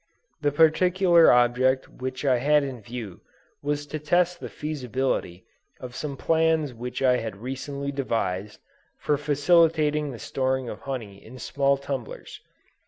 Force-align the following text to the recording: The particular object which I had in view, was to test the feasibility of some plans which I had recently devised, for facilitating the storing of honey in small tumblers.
The 0.41 0.51
particular 0.51 1.31
object 1.31 1.87
which 1.87 2.25
I 2.25 2.37
had 2.39 2.63
in 2.63 2.81
view, 2.81 3.21
was 3.61 3.85
to 3.85 3.99
test 3.99 4.39
the 4.39 4.49
feasibility 4.49 5.45
of 5.79 5.95
some 5.95 6.17
plans 6.17 6.73
which 6.73 7.03
I 7.03 7.17
had 7.17 7.35
recently 7.37 7.91
devised, 7.91 8.59
for 8.97 9.15
facilitating 9.15 10.09
the 10.11 10.17
storing 10.17 10.69
of 10.69 10.79
honey 10.81 11.23
in 11.23 11.37
small 11.37 11.77
tumblers. 11.77 12.41